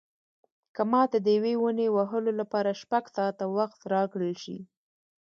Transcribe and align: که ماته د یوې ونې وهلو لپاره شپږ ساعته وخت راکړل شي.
که 0.75 0.81
ماته 0.91 1.17
د 1.21 1.27
یوې 1.37 1.53
ونې 1.59 1.87
وهلو 1.91 2.31
لپاره 2.41 2.79
شپږ 2.81 3.03
ساعته 3.15 3.43
وخت 3.57 3.79
راکړل 3.93 4.33
شي. 4.43 4.57